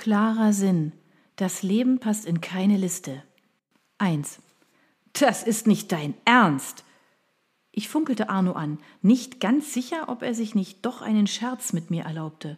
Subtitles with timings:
[0.00, 0.92] Klarer Sinn.
[1.36, 3.22] Das Leben passt in keine Liste.
[3.98, 4.40] 1.
[5.12, 6.84] Das ist nicht dein Ernst.
[7.70, 11.90] Ich funkelte Arno an, nicht ganz sicher, ob er sich nicht doch einen Scherz mit
[11.90, 12.56] mir erlaubte.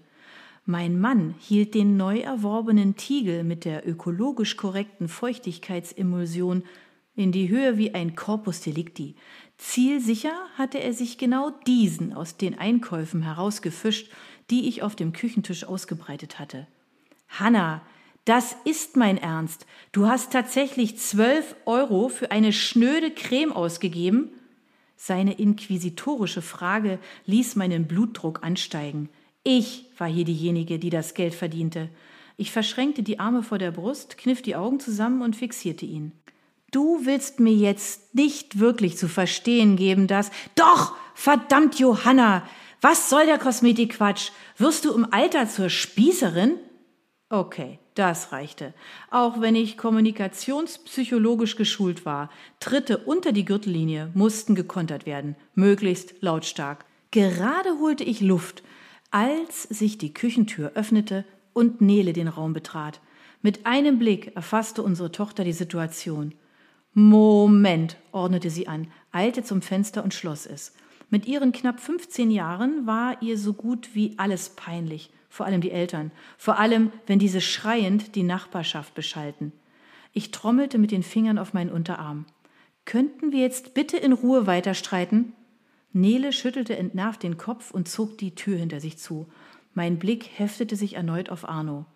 [0.66, 6.62] Mein Mann hielt den neu erworbenen Tiegel mit der ökologisch korrekten Feuchtigkeitsemulsion
[7.16, 9.16] in die Höhe wie ein Corpus Delicti.
[9.56, 14.12] Zielsicher hatte er sich genau diesen aus den Einkäufen herausgefischt,
[14.48, 16.68] die ich auf dem Küchentisch ausgebreitet hatte.
[17.38, 17.82] Hanna,
[18.24, 19.66] das ist mein Ernst.
[19.90, 24.30] Du hast tatsächlich zwölf Euro für eine schnöde Creme ausgegeben?
[24.96, 29.08] Seine inquisitorische Frage ließ meinen Blutdruck ansteigen.
[29.44, 31.88] Ich war hier diejenige, die das Geld verdiente.
[32.36, 36.12] Ich verschränkte die Arme vor der Brust, kniff die Augen zusammen und fixierte ihn.
[36.70, 40.30] Du willst mir jetzt nicht wirklich zu verstehen geben, dass.
[40.54, 40.94] Doch!
[41.14, 42.46] Verdammt, Johanna!
[42.80, 44.30] Was soll der Kosmetikquatsch?
[44.58, 46.58] Wirst du im Alter zur Spießerin?
[47.32, 48.74] Okay, das reichte.
[49.10, 52.28] Auch wenn ich kommunikationspsychologisch geschult war,
[52.60, 56.84] Tritte unter die Gürtellinie mussten gekontert werden, möglichst lautstark.
[57.10, 58.62] Gerade holte ich Luft,
[59.10, 61.24] als sich die Küchentür öffnete
[61.54, 63.00] und Nele den Raum betrat.
[63.40, 66.34] Mit einem Blick erfasste unsere Tochter die Situation.
[66.92, 70.74] Moment, ordnete sie an, eilte zum Fenster und schloss es.
[71.08, 75.70] Mit ihren knapp 15 Jahren war ihr so gut wie alles peinlich vor allem die
[75.70, 79.50] Eltern, vor allem, wenn diese schreiend die Nachbarschaft beschalten.
[80.12, 82.26] Ich trommelte mit den Fingern auf meinen Unterarm.
[82.84, 85.32] Könnten wir jetzt bitte in Ruhe weiter streiten?
[85.94, 89.26] Nele schüttelte entnervt den Kopf und zog die Tür hinter sich zu.
[89.72, 91.86] Mein Blick heftete sich erneut auf Arno.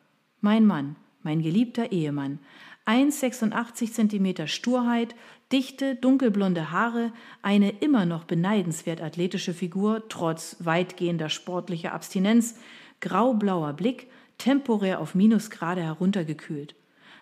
[0.40, 2.38] Mein Mann, mein geliebter Ehemann.
[2.86, 5.14] 1,86 Zentimeter Sturheit,
[5.52, 7.12] dichte, dunkelblonde Haare,
[7.42, 12.54] eine immer noch beneidenswert athletische Figur, trotz weitgehender sportlicher Abstinenz,
[13.00, 14.08] graublauer Blick,
[14.38, 16.74] temporär auf Minusgrade heruntergekühlt.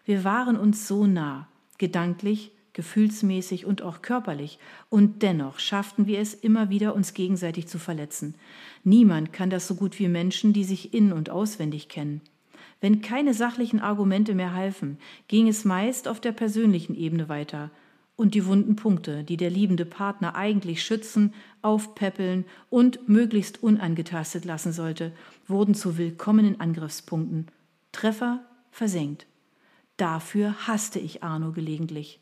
[0.05, 4.59] Wir waren uns so nah, gedanklich, gefühlsmäßig und auch körperlich,
[4.91, 8.35] und dennoch schafften wir es immer wieder, uns gegenseitig zu verletzen.
[8.83, 12.21] Niemand kann das so gut wie Menschen, die sich in und auswendig kennen.
[12.81, 17.71] Wenn keine sachlichen Argumente mehr halfen, ging es meist auf der persönlichen Ebene weiter,
[18.17, 24.73] und die wunden Punkte, die der liebende Partner eigentlich schützen, aufpäppeln und möglichst unangetastet lassen
[24.73, 25.13] sollte,
[25.47, 27.49] wurden zu willkommenen Angriffspunkten.
[27.93, 29.27] Treffer versenkt.
[29.97, 32.21] Dafür hasste ich Arno gelegentlich.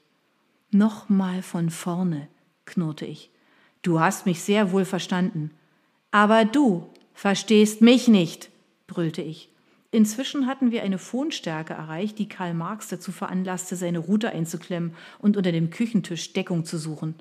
[0.70, 2.28] Nochmal von vorne,
[2.64, 3.30] knurrte ich.
[3.82, 5.50] Du hast mich sehr wohl verstanden.
[6.10, 8.50] Aber du verstehst mich nicht,
[8.86, 9.51] brüllte ich.
[9.94, 15.36] Inzwischen hatten wir eine Phonstärke erreicht, die Karl Marx dazu veranlasste, seine Rute einzuklemmen und
[15.36, 17.14] unter dem Küchentisch Deckung zu suchen.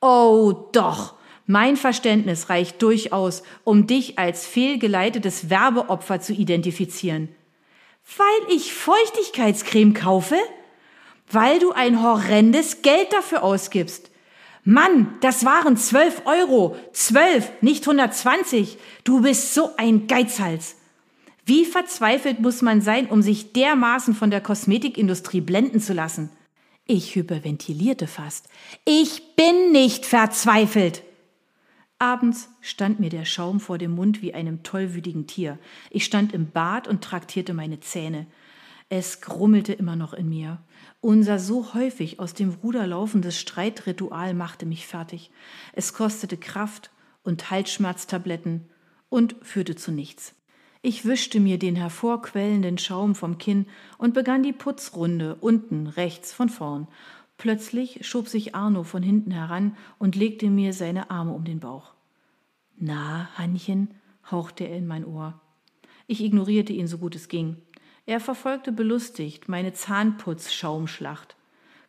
[0.00, 1.14] Oh doch,
[1.46, 7.28] mein Verständnis reicht durchaus, um dich als fehlgeleitetes Werbeopfer zu identifizieren.
[8.16, 10.36] Weil ich Feuchtigkeitscreme kaufe?
[11.30, 14.10] Weil du ein horrendes Geld dafür ausgibst.
[14.64, 16.76] Mann, das waren zwölf Euro.
[16.92, 18.78] Zwölf, nicht hundertzwanzig.
[19.04, 20.76] Du bist so ein Geizhals.
[21.50, 26.30] Wie verzweifelt muss man sein, um sich dermaßen von der Kosmetikindustrie blenden zu lassen?
[26.86, 28.48] Ich hyperventilierte fast.
[28.84, 31.02] Ich bin nicht verzweifelt.
[31.98, 35.58] Abends stand mir der Schaum vor dem Mund wie einem tollwütigen Tier.
[35.90, 38.28] Ich stand im Bad und traktierte meine Zähne.
[38.88, 40.62] Es grummelte immer noch in mir.
[41.00, 45.32] Unser so häufig aus dem Ruder laufendes Streitritual machte mich fertig.
[45.72, 46.92] Es kostete Kraft
[47.24, 48.68] und Halsschmerztabletten
[49.08, 50.36] und führte zu nichts.
[50.82, 53.66] Ich wischte mir den hervorquellenden Schaum vom Kinn
[53.98, 56.88] und begann die Putzrunde unten rechts von vorn.
[57.36, 61.92] Plötzlich schob sich Arno von hinten heran und legte mir seine Arme um den Bauch.
[62.78, 63.94] Na, Hannchen,
[64.30, 65.38] hauchte er in mein Ohr.
[66.06, 67.58] Ich ignorierte ihn so gut es ging.
[68.06, 71.36] Er verfolgte belustigt meine Zahnputz-Schaumschlacht.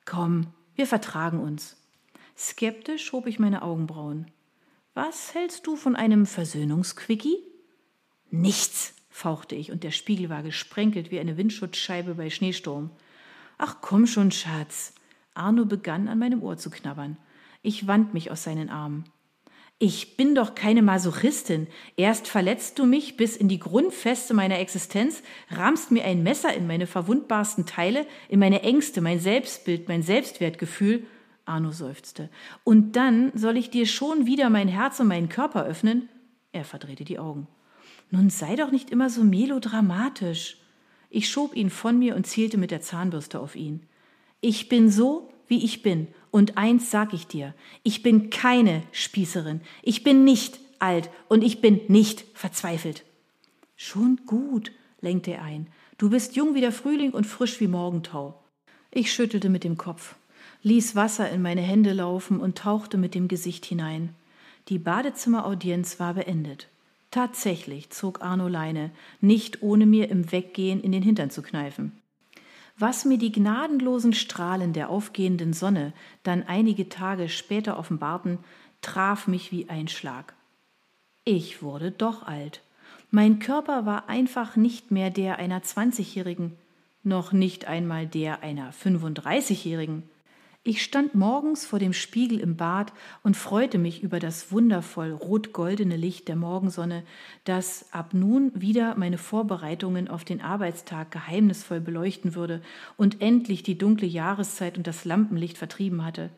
[0.04, 1.78] Komm, wir vertragen uns.
[2.38, 4.30] Skeptisch hob ich meine Augenbrauen.
[4.94, 7.51] Was hältst du von einem Versöhnungsquickie?
[8.32, 12.90] Nichts, fauchte ich, und der Spiegel war gesprenkelt wie eine Windschutzscheibe bei Schneesturm.
[13.58, 14.94] Ach komm schon, Schatz.
[15.34, 17.18] Arno begann an meinem Ohr zu knabbern.
[17.62, 19.06] Ich wand mich aus seinen Armen.
[19.84, 21.68] Ich bin doch keine Masochistin.
[21.98, 26.68] Erst verletzt du mich bis in die Grundfeste meiner Existenz, rahmst mir ein Messer in
[26.68, 31.06] meine verwundbarsten Teile, in meine Ängste, mein Selbstbild, mein Selbstwertgefühl.
[31.46, 32.30] Arno seufzte.
[32.64, 36.10] Und dann soll ich dir schon wieder mein Herz und meinen Körper öffnen?
[36.52, 37.48] Er verdrehte die Augen.
[38.12, 40.58] Nun sei doch nicht immer so melodramatisch.
[41.10, 43.82] Ich schob ihn von mir und zielte mit der Zahnbürste auf ihn.
[44.42, 47.54] Ich bin so, wie ich bin, und eins sag ich dir,
[47.84, 53.04] ich bin keine Spießerin, ich bin nicht alt und ich bin nicht verzweifelt.
[53.76, 54.72] Schon gut,
[55.02, 55.68] lenkte er ein,
[56.02, 58.34] Du bist jung wie der Frühling und frisch wie Morgentau.
[58.90, 60.16] Ich schüttelte mit dem Kopf,
[60.64, 64.16] ließ Wasser in meine Hände laufen und tauchte mit dem Gesicht hinein.
[64.68, 66.71] Die Badezimmeraudienz war beendet.
[67.12, 72.02] Tatsächlich zog Arno Leine, nicht ohne mir im Weggehen in den Hintern zu kneifen.
[72.78, 75.94] Was mir die gnadenlosen Strahlen der aufgehenden Sonne
[76.24, 78.40] dann einige Tage später offenbarten,
[78.82, 80.34] traf mich wie ein Schlag.
[81.26, 82.62] Ich wurde doch alt.
[83.12, 86.58] Mein Körper war einfach nicht mehr der einer Zwanzigjährigen,
[87.04, 90.04] noch nicht einmal der einer Fünfunddreißigjährigen.
[90.64, 92.94] Ich stand morgens vor dem Spiegel im Bad
[93.24, 97.04] und freute mich über das wundervoll rot-goldene Licht der Morgensonne,
[97.46, 102.62] das ab nun wieder meine Vorbereitungen auf den Arbeitstag geheimnisvoll beleuchten würde
[102.96, 106.30] und endlich die dunkle Jahreszeit und das Lampenlicht vertrieben hatte.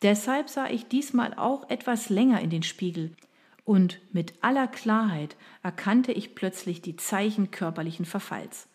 [0.00, 3.16] Deshalb sah ich diesmal auch etwas länger in den Spiegel,
[3.64, 5.34] und mit aller Klarheit
[5.64, 8.68] erkannte ich plötzlich die Zeichen körperlichen Verfalls.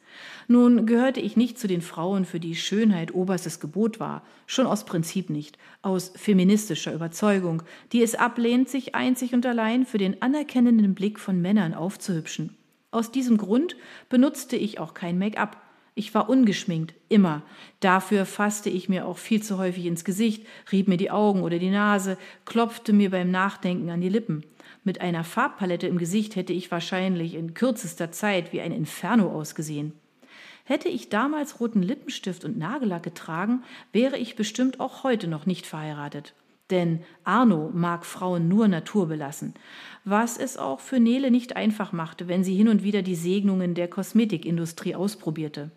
[0.48, 4.86] Nun gehörte ich nicht zu den Frauen, für die Schönheit oberstes Gebot war, schon aus
[4.86, 10.94] Prinzip nicht, aus feministischer Überzeugung, die es ablehnt, sich einzig und allein für den anerkennenden
[10.94, 12.58] Blick von Männern aufzuhübschen.
[12.92, 13.78] Aus diesem Grund
[14.10, 15.56] benutzte ich auch kein Make-up.
[15.94, 17.42] Ich war ungeschminkt, immer.
[17.80, 21.60] Dafür fasste ich mir auch viel zu häufig ins Gesicht, rieb mir die Augen oder
[21.60, 24.44] die Nase, klopfte mir beim Nachdenken an die Lippen.
[24.84, 29.94] Mit einer Farbpalette im Gesicht hätte ich wahrscheinlich in kürzester Zeit wie ein Inferno ausgesehen.
[30.72, 35.68] Hätte ich damals roten Lippenstift und Nagellack getragen, wäre ich bestimmt auch heute noch nicht
[35.68, 36.34] verheiratet.
[36.70, 39.54] Denn Arno mag Frauen nur naturbelassen,
[40.06, 43.76] was es auch für Nele nicht einfach machte, wenn sie hin und wieder die Segnungen
[43.76, 45.72] der Kosmetikindustrie ausprobierte.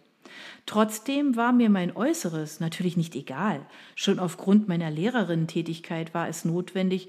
[0.64, 3.67] Trotzdem war mir mein Äußeres natürlich nicht egal.
[3.96, 7.08] Schon aufgrund meiner Lehrerinnentätigkeit war es notwendig,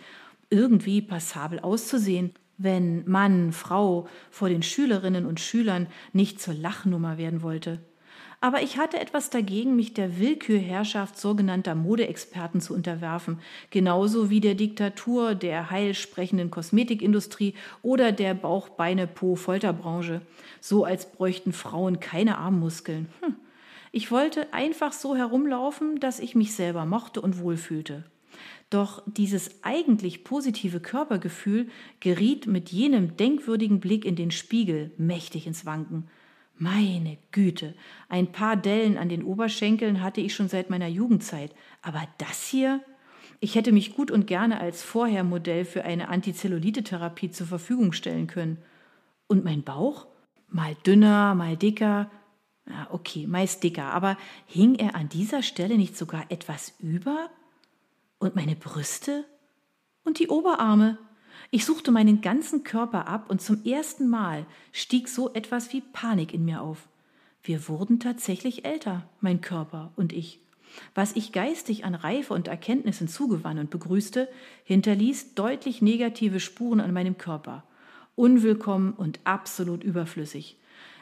[0.49, 7.41] irgendwie passabel auszusehen wenn Mann, Frau vor den Schülerinnen und Schülern nicht zur Lachnummer werden
[7.41, 7.79] wollte.
[8.41, 13.39] Aber ich hatte etwas dagegen, mich der Willkürherrschaft sogenannter Modeexperten zu unterwerfen,
[13.71, 20.21] genauso wie der Diktatur der heilsprechenden Kosmetikindustrie oder der Bauch-Beine-Po-Folterbranche,
[20.59, 23.07] so als bräuchten Frauen keine Armmuskeln.
[23.21, 23.35] Hm.
[23.91, 28.03] Ich wollte einfach so herumlaufen, dass ich mich selber mochte und wohlfühlte.
[28.69, 35.65] Doch dieses eigentlich positive Körpergefühl geriet mit jenem denkwürdigen Blick in den Spiegel mächtig ins
[35.65, 36.07] Wanken.
[36.57, 37.73] Meine Güte,
[38.07, 42.81] ein paar Dellen an den Oberschenkeln hatte ich schon seit meiner Jugendzeit, aber das hier?
[43.41, 48.57] Ich hätte mich gut und gerne als Vorhermodell für eine Antizellulite-Therapie zur Verfügung stellen können.
[49.27, 50.07] Und mein Bauch?
[50.47, 52.09] Mal dünner, mal dicker.
[52.67, 54.17] Ja, okay, meist dicker, aber
[54.47, 57.29] hing er an dieser Stelle nicht sogar etwas über?
[58.25, 59.23] Und meine Brüste?
[60.03, 60.97] Und die Oberarme?
[61.51, 66.33] Ich suchte meinen ganzen Körper ab und zum ersten Mal stieg so etwas wie Panik
[66.33, 66.87] in mir auf.
[67.43, 70.39] Wir wurden tatsächlich älter, mein Körper und ich.
[70.95, 74.27] Was ich geistig an Reife und Erkenntnissen zugewann und begrüßte,
[74.63, 77.63] hinterließ deutlich negative Spuren an meinem Körper.
[78.15, 80.57] Unwillkommen und absolut überflüssig.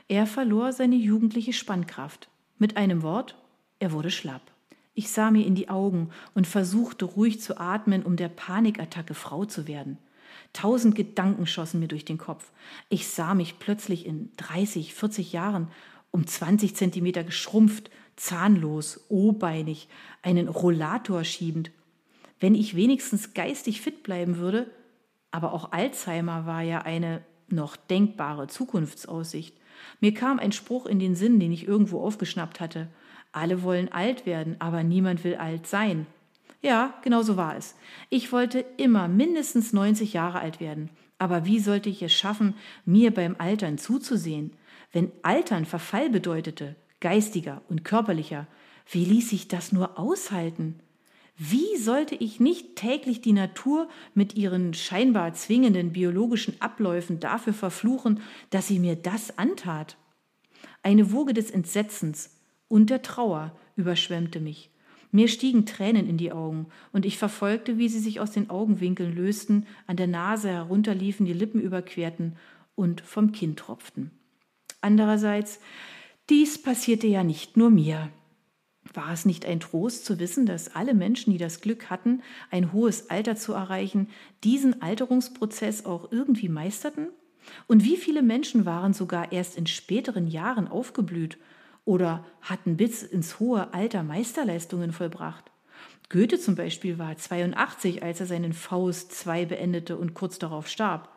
[0.09, 2.27] Er verlor seine jugendliche Spannkraft.
[2.57, 3.37] Mit einem Wort,
[3.79, 4.52] er wurde schlapp.
[4.93, 9.45] Ich sah mir in die Augen und versuchte ruhig zu atmen, um der Panikattacke Frau
[9.45, 9.97] zu werden.
[10.53, 12.51] Tausend Gedanken schossen mir durch den Kopf.
[12.89, 15.69] Ich sah mich plötzlich in 30, 40 Jahren
[16.11, 19.87] um 20 Zentimeter geschrumpft, zahnlos, obeinig,
[20.21, 21.71] einen Rollator schiebend.
[22.39, 24.69] Wenn ich wenigstens geistig fit bleiben würde,
[25.31, 29.57] aber auch Alzheimer war ja eine noch denkbare Zukunftsaussicht.
[29.99, 32.89] Mir kam ein Spruch in den Sinn, den ich irgendwo aufgeschnappt hatte.
[33.33, 36.07] Alle wollen alt werden, aber niemand will alt sein.
[36.61, 37.75] Ja, genau so war es.
[38.09, 40.89] Ich wollte immer mindestens 90 Jahre alt werden.
[41.19, 44.53] Aber wie sollte ich es schaffen, mir beim Altern zuzusehen?
[44.93, 48.47] Wenn Altern Verfall bedeutete, geistiger und körperlicher,
[48.89, 50.79] wie ließ sich das nur aushalten?
[51.35, 58.21] Wie sollte ich nicht täglich die Natur mit ihren scheinbar zwingenden biologischen Abläufen dafür verfluchen,
[58.51, 59.97] dass sie mir das antat?
[60.83, 62.29] Eine Woge des Entsetzens,
[62.73, 64.71] und der Trauer überschwemmte mich.
[65.11, 69.15] Mir stiegen Tränen in die Augen, und ich verfolgte, wie sie sich aus den Augenwinkeln
[69.15, 72.35] lösten, an der Nase herunterliefen, die Lippen überquerten
[72.73, 74.09] und vom Kinn tropften.
[74.81, 75.59] Andererseits,
[76.31, 78.09] dies passierte ja nicht nur mir.
[78.91, 82.73] War es nicht ein Trost zu wissen, dass alle Menschen, die das Glück hatten, ein
[82.73, 84.09] hohes Alter zu erreichen,
[84.43, 87.09] diesen Alterungsprozess auch irgendwie meisterten?
[87.67, 91.37] Und wie viele Menschen waren sogar erst in späteren Jahren aufgeblüht
[91.85, 95.51] oder hatten bis ins hohe Alter Meisterleistungen vollbracht.
[96.09, 101.09] Goethe zum Beispiel war 82, als er seinen Faust II beendete und kurz darauf starb.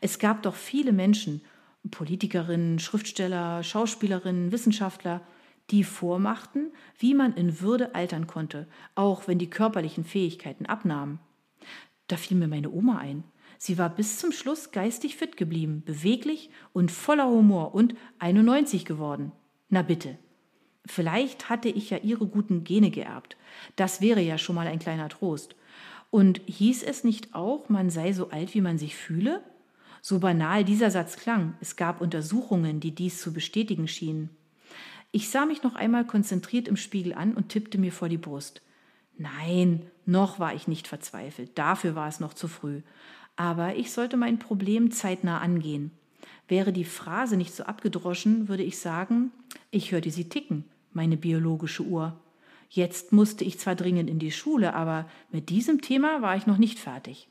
[0.00, 1.42] Es gab doch viele Menschen,
[1.90, 5.22] Politikerinnen, Schriftsteller, Schauspielerinnen, Wissenschaftler,
[5.70, 11.20] die vormachten, wie man in Würde altern konnte, auch wenn die körperlichen Fähigkeiten abnahmen.
[12.06, 13.24] Da fiel mir meine Oma ein.
[13.58, 19.32] Sie war bis zum Schluss geistig fit geblieben, beweglich und voller Humor und 91 geworden.
[19.68, 20.18] Na bitte.
[20.86, 23.36] Vielleicht hatte ich ja ihre guten Gene geerbt.
[23.76, 25.54] Das wäre ja schon mal ein kleiner Trost.
[26.10, 29.42] Und hieß es nicht auch, man sei so alt, wie man sich fühle?
[30.00, 34.30] So banal dieser Satz klang, es gab Untersuchungen, die dies zu bestätigen schienen.
[35.10, 38.62] Ich sah mich noch einmal konzentriert im Spiegel an und tippte mir vor die Brust.
[39.18, 42.82] Nein, noch war ich nicht verzweifelt, dafür war es noch zu früh.
[43.36, 45.90] Aber ich sollte mein Problem zeitnah angehen.
[46.48, 49.30] Wäre die Phrase nicht so abgedroschen, würde ich sagen,
[49.70, 52.18] ich hörte sie ticken, meine biologische Uhr.
[52.70, 56.58] Jetzt musste ich zwar dringend in die Schule, aber mit diesem Thema war ich noch
[56.58, 57.28] nicht fertig.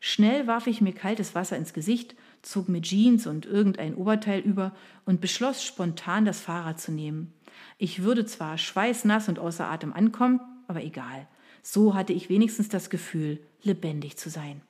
[0.00, 4.72] Schnell warf ich mir kaltes Wasser ins Gesicht, zog mir Jeans und irgendein Oberteil über
[5.04, 7.32] und beschloss spontan das Fahrrad zu nehmen.
[7.78, 11.26] Ich würde zwar schweißnass und außer Atem ankommen, aber egal.
[11.62, 14.62] So hatte ich wenigstens das Gefühl, lebendig zu sein.